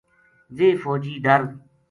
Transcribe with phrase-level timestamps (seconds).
[0.55, 1.41] ویہ فوجی ڈر